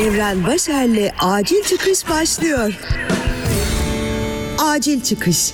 [0.00, 2.72] Evren Başer'le Acil Çıkış başlıyor.
[4.58, 5.52] Acil Çıkış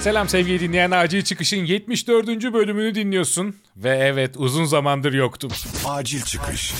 [0.00, 2.28] Selam sevgili dinleyen Acil Çıkış'ın 74.
[2.28, 3.56] bölümünü dinliyorsun.
[3.76, 5.50] Ve evet uzun zamandır yoktum.
[5.84, 6.74] Acil çıkış.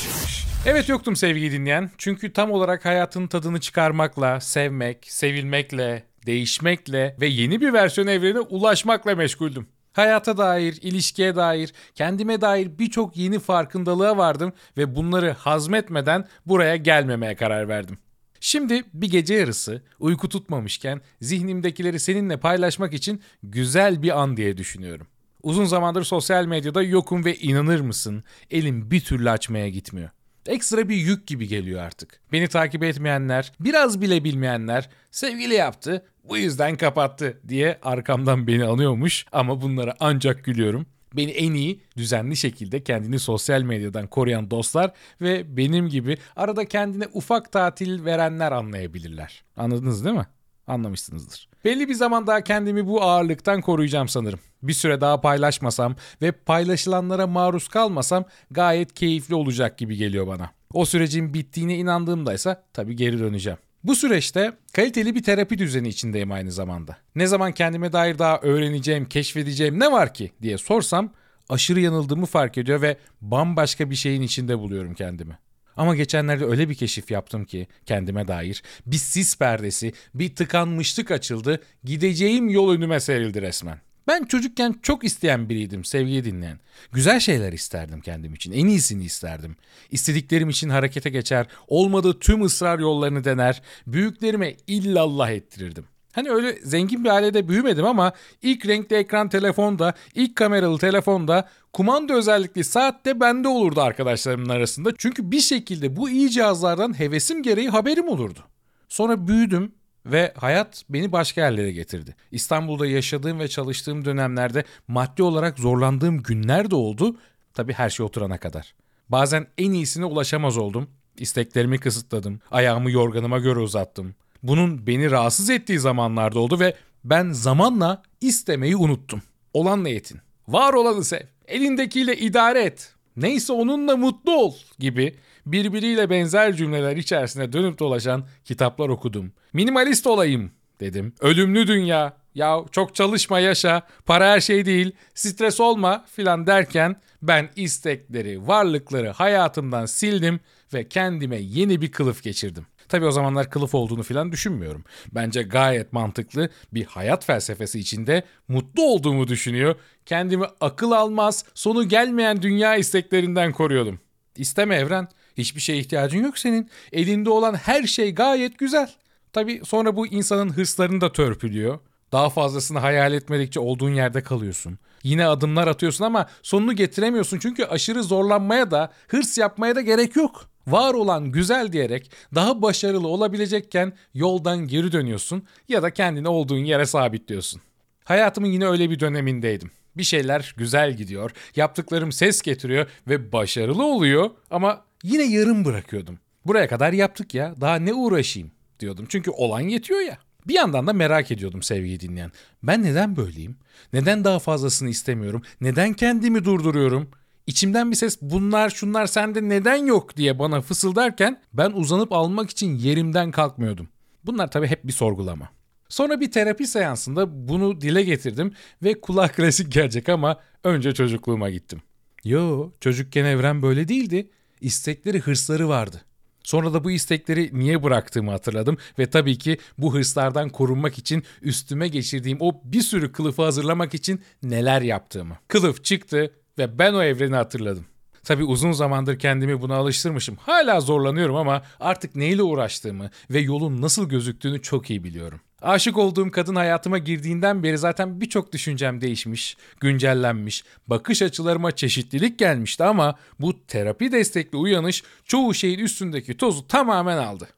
[0.67, 1.91] Evet yoktum sevgili dinleyen.
[1.99, 9.15] Çünkü tam olarak hayatın tadını çıkarmakla, sevmek, sevilmekle, değişmekle ve yeni bir versiyon evrene ulaşmakla
[9.15, 9.69] meşguldüm.
[9.93, 17.37] Hayata dair, ilişkiye dair, kendime dair birçok yeni farkındalığa vardım ve bunları hazmetmeden buraya gelmemeye
[17.37, 17.99] karar verdim.
[18.41, 25.07] Şimdi bir gece yarısı uyku tutmamışken zihnimdekileri seninle paylaşmak için güzel bir an diye düşünüyorum.
[25.43, 30.11] Uzun zamandır sosyal medyada yokum ve inanır mısın elim bir türlü açmaya gitmiyor.
[30.49, 32.21] Ekstra bir yük gibi geliyor artık.
[32.33, 39.27] Beni takip etmeyenler, biraz bile bilmeyenler sevgili yaptı, bu yüzden kapattı diye arkamdan beni anıyormuş
[39.33, 40.87] ama bunlara ancak gülüyorum.
[41.17, 47.05] Beni en iyi, düzenli şekilde kendini sosyal medyadan koruyan dostlar ve benim gibi arada kendine
[47.13, 49.45] ufak tatil verenler anlayabilirler.
[49.57, 50.27] Anladınız değil mi?
[50.69, 51.49] Anlamışsınızdır.
[51.65, 54.41] Belli bir zaman daha kendimi bu ağırlıktan koruyacağım sanırım.
[54.63, 60.51] Bir süre daha paylaşmasam ve paylaşılanlara maruz kalmasam gayet keyifli olacak gibi geliyor bana.
[60.73, 63.59] O sürecin bittiğine inandığımda ise tabii geri döneceğim.
[63.85, 66.97] Bu süreçte kaliteli bir terapi düzeni içindeyim aynı zamanda.
[67.15, 71.11] Ne zaman kendime dair daha öğreneceğim, keşfedeceğim ne var ki diye sorsam
[71.49, 75.39] aşırı yanıldığımı fark ediyor ve bambaşka bir şeyin içinde buluyorum kendimi.
[75.79, 81.63] Ama geçenlerde öyle bir keşif yaptım ki kendime dair bir sis perdesi, bir tıkanmışlık açıldı,
[81.85, 83.81] gideceğim yol önüme serildi resmen.
[84.09, 86.61] Ben çocukken çok isteyen biriydim sevgili dinleyen.
[86.93, 88.53] Güzel şeyler isterdim kendim için.
[88.53, 89.57] En iyisini isterdim.
[89.91, 95.85] İstediklerim için harekete geçer, olmadığı tüm ısrar yollarını dener, büyüklerime illallah ettirirdim.
[96.19, 102.15] Hani öyle zengin bir ailede büyümedim ama ilk renkli ekran telefonda, ilk kameralı telefonda, kumanda
[102.15, 104.91] özellikli saatte bende olurdu arkadaşlarımın arasında.
[104.99, 108.41] Çünkü bir şekilde bu iyi cihazlardan hevesim gereği haberim olurdu.
[108.89, 109.73] Sonra büyüdüm,
[110.07, 112.17] ve hayat beni başka yerlere getirdi.
[112.33, 117.17] İstanbul'da yaşadığım ve çalıştığım dönemlerde maddi olarak zorlandığım günler de oldu.
[117.55, 118.75] Tabii her şey oturana kadar.
[119.09, 120.91] Bazen en iyisine ulaşamaz oldum.
[121.17, 122.41] İsteklerimi kısıtladım.
[122.51, 124.15] Ayağımı yorganıma göre uzattım.
[124.43, 129.23] Bunun beni rahatsız ettiği zamanlarda oldu ve ben zamanla istemeyi unuttum.
[129.53, 130.21] Olanla yetin.
[130.49, 131.21] Var olanı sev.
[131.47, 132.95] Elindekiyle idare et.
[133.17, 135.15] Neyse onunla mutlu ol gibi
[135.47, 139.33] birbiriyle benzer cümleler içerisinde dönüp dolaşan kitaplar okudum.
[139.53, 140.51] Minimalist olayım
[140.81, 141.13] dedim.
[141.21, 142.19] Ölümlü dünya.
[142.35, 149.11] Ya çok çalışma yaşa, para her şey değil, stres olma filan derken ben istekleri, varlıkları
[149.11, 150.41] hayatımdan sildim
[150.75, 152.67] ve kendime yeni bir kılıf geçirdim.
[152.89, 154.85] Tabi o zamanlar kılıf olduğunu filan düşünmüyorum.
[155.15, 159.75] Bence gayet mantıklı bir hayat felsefesi içinde mutlu olduğumu düşünüyor.
[160.07, 164.01] Kendimi akıl almaz, sonu gelmeyen dünya isteklerinden koruyordum.
[164.37, 165.09] İsteme evren.
[165.39, 166.71] Hiçbir şeye ihtiyacın yok senin.
[166.93, 168.91] Elinde olan her şey gayet güzel.
[169.33, 171.79] Tabi sonra bu insanın hırslarını da törpülüyor.
[172.13, 174.79] Daha fazlasını hayal etmedikçe olduğun yerde kalıyorsun.
[175.03, 180.51] Yine adımlar atıyorsun ama sonunu getiremiyorsun çünkü aşırı zorlanmaya da hırs yapmaya da gerek yok.
[180.69, 186.87] Var olan güzel diyerek daha başarılı olabilecekken yoldan geri dönüyorsun ya da kendini olduğun yere
[186.87, 187.61] sabitliyorsun.
[188.05, 189.71] Hayatımın yine öyle bir dönemindeydim.
[189.97, 196.19] Bir şeyler güzel gidiyor, yaptıklarım ses getiriyor ve başarılı oluyor ama yine yarım bırakıyordum.
[196.47, 199.07] Buraya kadar yaptık ya, daha ne uğraşayım diyordum.
[199.09, 200.19] Çünkü olan yetiyor ya.
[200.49, 202.33] Bir yandan da merak ediyordum sevgili dinleyen.
[202.63, 203.57] Ben neden böyleyim?
[203.93, 205.43] Neden daha fazlasını istemiyorum?
[205.61, 207.11] Neden kendimi durduruyorum?
[207.49, 212.75] İçimden bir ses bunlar şunlar sende neden yok diye bana fısıldarken ben uzanıp almak için
[212.75, 213.89] yerimden kalkmıyordum.
[214.25, 215.49] Bunlar tabii hep bir sorgulama.
[215.89, 221.83] Sonra bir terapi seansında bunu dile getirdim ve kulak klasik gelecek ama önce çocukluğuma gittim.
[222.25, 224.31] Yo çocukken evren böyle değildi.
[224.61, 226.05] İstekleri hırsları vardı.
[226.43, 231.89] Sonra da bu istekleri niye bıraktığımı hatırladım ve tabii ki bu hırslardan korunmak için üstüme
[231.89, 235.37] geçirdiğim o bir sürü kılıfı hazırlamak için neler yaptığımı.
[235.49, 237.85] Kılıf çıktı ve ben o evreni hatırladım.
[238.25, 240.37] Tabi uzun zamandır kendimi buna alıştırmışım.
[240.37, 245.41] Hala zorlanıyorum ama artık neyle uğraştığımı ve yolun nasıl gözüktüğünü çok iyi biliyorum.
[245.63, 252.85] Aşık olduğum kadın hayatıma girdiğinden beri zaten birçok düşüncem değişmiş, güncellenmiş, bakış açılarıma çeşitlilik gelmişti
[252.85, 257.49] ama bu terapi destekli uyanış çoğu şeyin üstündeki tozu tamamen aldı.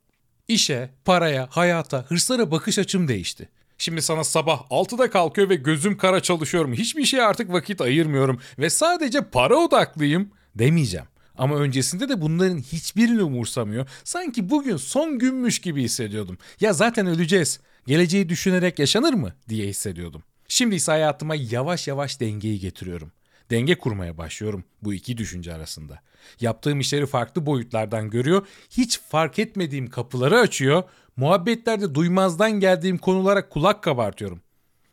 [0.49, 3.49] İşe, paraya, hayata, hırslara bakış açım değişti.
[3.81, 6.73] Şimdi sana sabah 6'da kalkıyor ve gözüm kara çalışıyorum.
[6.73, 11.07] Hiçbir şeye artık vakit ayırmıyorum ve sadece para odaklıyım demeyeceğim.
[11.39, 13.89] Ama öncesinde de bunların hiçbirini umursamıyor.
[14.05, 16.39] Sanki bugün son günmüş gibi hissediyordum.
[16.61, 17.61] Ya zaten öleceğiz.
[17.87, 20.23] Geleceği düşünerek yaşanır mı diye hissediyordum.
[20.49, 23.13] Şimdi ise hayatıma yavaş yavaş dengeyi getiriyorum.
[23.51, 26.01] Denge kurmaya başlıyorum bu iki düşünce arasında.
[26.41, 30.83] Yaptığım işleri farklı boyutlardan görüyor, hiç fark etmediğim kapıları açıyor,
[31.17, 34.43] muhabbetlerde duymazdan geldiğim konulara kulak kabartıyorum.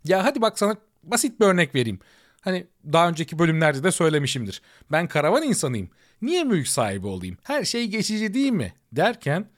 [0.05, 1.99] Ya hadi bak sana basit bir örnek vereyim.
[2.41, 4.61] Hani daha önceki bölümlerde de söylemişimdir.
[4.91, 5.89] Ben karavan insanıyım.
[6.21, 7.37] Niye mülk sahibi olayım?
[7.43, 8.73] Her şey geçici değil mi?
[8.91, 9.49] Derken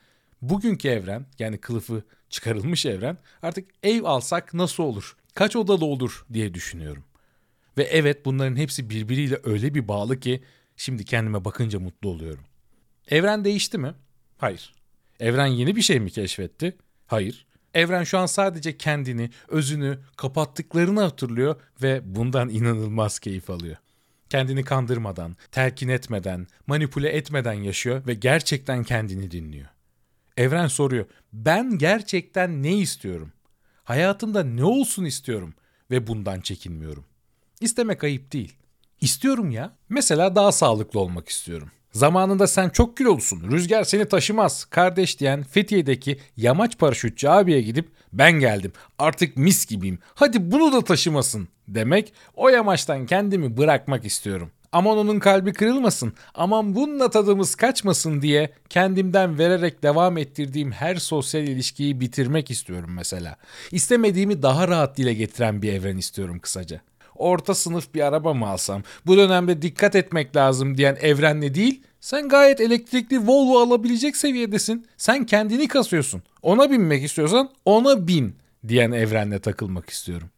[0.41, 5.15] bugünkü evren yani kılıfı çıkarılmış evren artık ev alsak nasıl olur?
[5.33, 7.03] Kaç odalı olur diye düşünüyorum.
[7.79, 10.43] Ve evet bunların hepsi birbiriyle öyle bir bağlı ki
[10.77, 12.43] şimdi kendime bakınca mutlu oluyorum.
[13.09, 13.93] Evren değişti mi?
[14.37, 14.73] Hayır.
[15.19, 16.77] Evren yeni bir şey mi keşfetti?
[17.07, 17.45] Hayır.
[17.73, 23.77] Evren şu an sadece kendini, özünü, kapattıklarını hatırlıyor ve bundan inanılmaz keyif alıyor.
[24.29, 29.67] Kendini kandırmadan, telkin etmeden, manipüle etmeden yaşıyor ve gerçekten kendini dinliyor.
[30.37, 33.31] Evren soruyor, ben gerçekten ne istiyorum?
[33.83, 35.53] Hayatımda ne olsun istiyorum
[35.91, 37.08] ve bundan çekinmiyorum.
[37.59, 38.53] İstemek ayıp değil.
[39.01, 39.73] İstiyorum ya.
[39.89, 41.71] Mesela daha sağlıklı olmak istiyorum.
[41.91, 48.31] Zamanında sen çok kilolusun, rüzgar seni taşımaz, kardeş diyen Fethiye'deki yamaç paraşütçü abiye gidip ben
[48.31, 54.51] geldim, artık mis gibiyim, hadi bunu da taşımasın demek, o yamaçtan kendimi bırakmak istiyorum.
[54.71, 61.43] Aman onun kalbi kırılmasın, aman bununla tadımız kaçmasın diye kendimden vererek devam ettirdiğim her sosyal
[61.43, 63.35] ilişkiyi bitirmek istiyorum mesela.
[63.71, 66.81] İstemediğimi daha rahat dile getiren bir evren istiyorum kısaca
[67.19, 72.29] orta sınıf bir araba mı alsam, bu dönemde dikkat etmek lazım diyen evrenle değil, sen
[72.29, 74.87] gayet elektrikli Volvo alabilecek seviyedesin.
[74.97, 76.21] Sen kendini kasıyorsun.
[76.41, 78.35] Ona binmek istiyorsan ona bin
[78.67, 80.29] diyen evrenle takılmak istiyorum.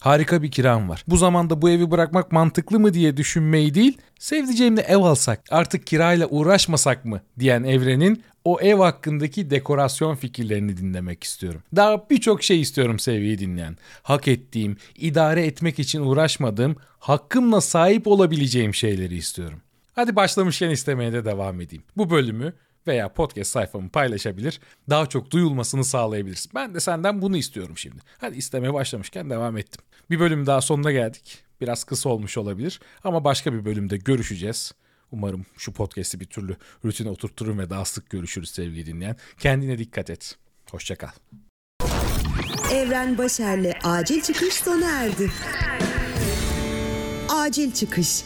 [0.00, 1.04] Harika bir kiram var.
[1.08, 6.26] Bu zamanda bu evi bırakmak mantıklı mı diye düşünmeyi değil, sevdiceğimle ev alsak, artık kirayla
[6.26, 11.62] uğraşmasak mı diyen evrenin o ev hakkındaki dekorasyon fikirlerini dinlemek istiyorum.
[11.76, 13.76] Daha birçok şey istiyorum sevgili dinleyen.
[14.02, 19.60] Hak ettiğim, idare etmek için uğraşmadığım, hakkımla sahip olabileceğim şeyleri istiyorum.
[19.92, 21.82] Hadi başlamışken istemeye de devam edeyim.
[21.96, 22.52] Bu bölümü
[22.88, 26.48] veya podcast sayfamı paylaşabilir, daha çok duyulmasını sağlayabiliriz.
[26.54, 28.02] Ben de senden bunu istiyorum şimdi.
[28.18, 29.84] Hadi istemeye başlamışken devam ettim.
[30.10, 31.44] Bir bölüm daha sonuna geldik.
[31.60, 34.72] Biraz kısa olmuş olabilir ama başka bir bölümde görüşeceğiz.
[35.12, 39.16] Umarım şu podcast'i bir türlü rutine oturturum ve daha sık görüşürüz sevgili dinleyen.
[39.38, 40.36] Kendine dikkat et.
[40.70, 41.10] Hoşçakal.
[42.72, 45.30] Evren Başer'le acil çıkış sona erdi.
[47.28, 48.24] Acil çıkış.